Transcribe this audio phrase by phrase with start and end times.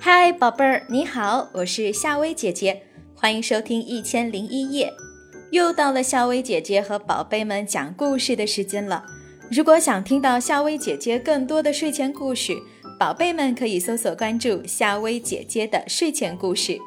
[0.00, 2.82] 嗨，宝贝儿，你好，我是夏薇姐姐，
[3.14, 4.86] 欢迎收听《一千零一夜》。
[5.52, 9.04] 又到了夏薇姐姐和宝贝们讲故事的时间了。
[9.50, 12.56] 如果想听到夏薇姐姐更多的睡前故事，
[12.98, 16.78] 宝贝们可以搜索关注夏薇姐姐的睡前故事。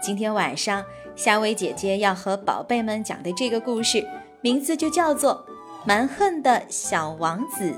[0.00, 0.84] 今天晚上，
[1.14, 4.04] 夏薇姐姐要和宝贝们讲的这个故事，
[4.40, 5.44] 名字就叫做
[5.84, 7.74] 《蛮横的小王子》。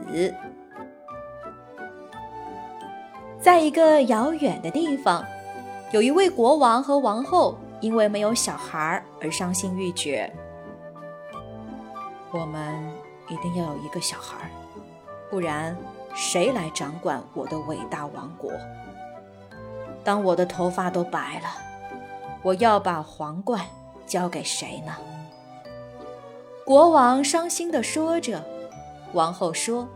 [3.40, 5.24] 在一个遥远的地方，
[5.90, 10.30] 有一位国王和王后，因为没有小孩而伤心欲绝。
[12.30, 12.74] 我们
[13.28, 14.50] 一定要有一个小孩，
[15.30, 15.74] 不然
[16.14, 18.52] 谁来掌管我的伟大王国？
[20.02, 21.48] 当我的头发都白了，
[22.42, 23.64] 我要把皇冠
[24.06, 24.92] 交给谁呢？
[26.64, 28.42] 国王伤心地说着。
[29.12, 29.86] 王后说：“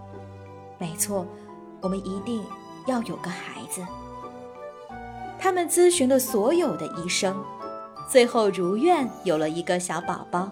[0.79, 1.27] 没错，
[1.81, 2.45] 我们一定。”
[2.87, 3.87] 要有个孩子，
[5.39, 7.37] 他们咨询了所有的医生，
[8.09, 10.51] 最后如愿有了一个小宝宝。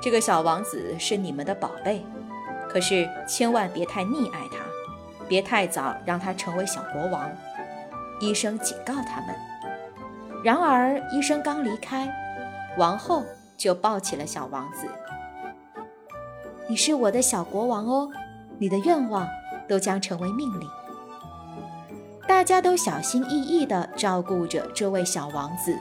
[0.00, 2.02] 这个小王子是你们的宝贝，
[2.70, 4.64] 可是千万别太溺爱他，
[5.28, 7.30] 别太早让他成为小国王。
[8.18, 9.36] 医生警告他们。
[10.42, 12.10] 然而医生刚离开，
[12.78, 13.22] 王后
[13.56, 14.86] 就抱起了小王子。
[16.68, 18.10] 你是我的小国王哦，
[18.58, 19.26] 你的愿望。
[19.68, 20.70] 都将成为命令。
[22.28, 25.76] 大家都小心翼翼地照顾着这位小王子，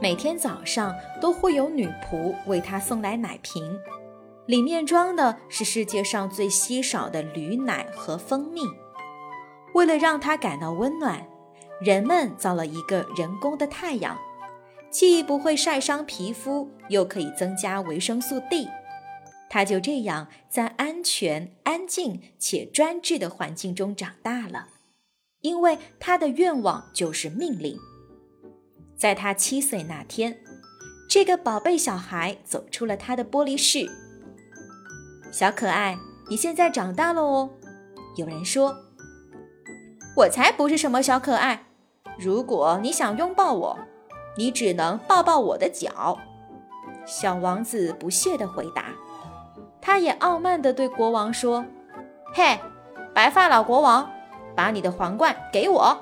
[0.00, 3.78] 每天早上都会有女仆为他送来奶瓶，
[4.46, 8.62] 里面装的是世界上最稀少的驴奶和蜂蜜。
[9.74, 11.26] 为了让他感到温暖，
[11.82, 14.16] 人们造了一个人工的太阳，
[14.92, 18.68] 既不会晒伤皮肤，又可以增加维生素 D。
[19.48, 24.68] 他就这样在安全、安静且专制的环境中长大了，
[25.40, 27.78] 因为他的愿望就是命令。
[28.96, 30.38] 在他七岁那天，
[31.08, 33.90] 这个宝贝小孩走出了他的玻璃室。
[35.32, 35.98] 小可爱，
[36.28, 37.50] 你现在长大了哦。
[38.16, 38.76] 有人说
[40.16, 41.64] ：“我才不是什么小可爱。
[42.18, 43.78] 如果你想拥抱我，
[44.36, 46.18] 你只能抱抱我的脚。”
[47.04, 48.86] 小王子不屑地回答。
[49.80, 51.64] 他也傲慢地对国王说
[52.32, 52.58] ：“嘿，
[53.12, 54.08] 白发老国王，
[54.54, 55.98] 把你的皇冠给我。”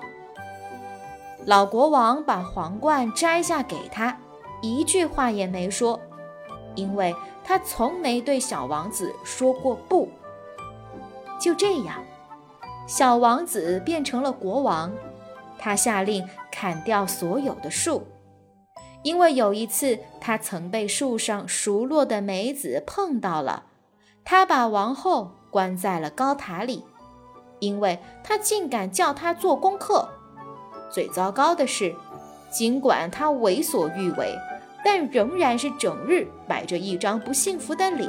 [1.47, 4.19] 老国王把皇冠摘下给他，
[4.61, 5.99] 一句话也没说，
[6.75, 10.07] 因为他从没对小王子说过不。
[11.41, 12.05] 就这样，
[12.87, 14.93] 小王子变成了国王。
[15.59, 18.07] 他下令砍掉所有的树，
[19.03, 23.65] 因为有一次他曾被树上熟落的梅子碰到了。
[24.25, 26.85] 他把王后关在了高塔里，
[27.59, 30.09] 因为他竟敢叫她做功课。
[30.91, 31.95] 最糟糕的是，
[32.51, 34.37] 尽管他为所欲为，
[34.85, 38.09] 但仍然是整日摆着一张不幸福的脸。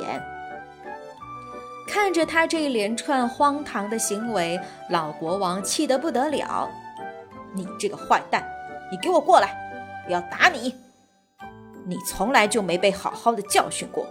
[1.88, 4.60] 看着他这一连串荒唐的行为，
[4.90, 6.70] 老国王气得不得了
[7.54, 8.44] ：“你这个坏蛋，
[8.92, 9.71] 你给我过来！
[10.08, 10.76] 我要打你！
[11.86, 14.06] 你从来就没被好好的教训过。”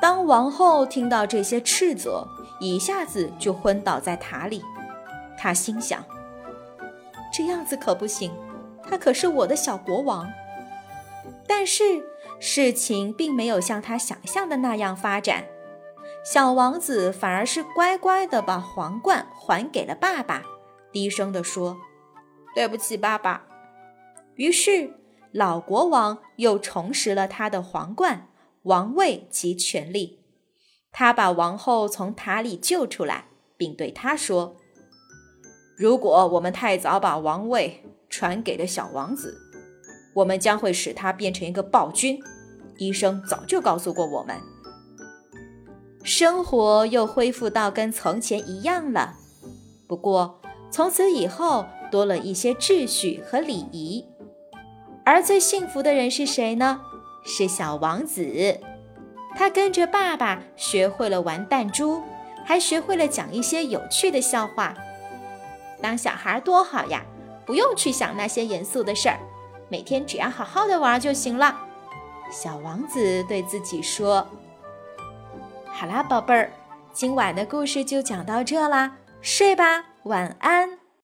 [0.00, 2.26] 当王后听到这些斥责，
[2.58, 4.64] 一下子就昏倒在塔里。
[5.36, 6.04] 她心想
[7.32, 8.32] ：“这样子可不行，
[8.82, 10.26] 他可是我的小国王。”
[11.46, 11.82] 但是
[12.38, 15.44] 事情并没有像他想象的那样发展，
[16.24, 20.42] 小王子反而是乖乖的把皇冠还给了爸爸，
[20.90, 21.76] 低声地说
[22.54, 23.42] ：“对不起，爸爸。”
[24.40, 24.94] 于是
[25.32, 28.28] 老国王又重拾了他的皇冠。
[28.62, 30.20] 王位及权力，
[30.90, 33.28] 他把王后从塔里救出来，
[33.58, 34.56] 并对她说
[35.76, 39.38] ：“如果我们太早把王位传给了小王子，
[40.14, 42.18] 我们将会使他变成一个暴君。
[42.78, 44.36] 医生早就告诉过我们。”
[46.02, 49.16] 生活又恢复到跟从前一样了，
[49.86, 50.40] 不过
[50.70, 54.06] 从此以后多了一些秩序和礼仪。
[55.04, 56.80] 而最幸福的人是谁呢？
[57.24, 58.60] 是小王子，
[59.36, 62.02] 他跟着爸爸学会了玩弹珠，
[62.44, 64.74] 还学会了讲一些有趣的笑话。
[65.82, 67.02] 当小孩多好呀，
[67.44, 69.18] 不用去想那些严肃的事儿，
[69.68, 71.58] 每天只要好好的玩就行了。
[72.30, 74.26] 小王子对自己说
[75.70, 76.52] ：“好啦，宝贝儿，
[76.92, 80.79] 今晚的故事就讲到这啦，睡吧，晚安。”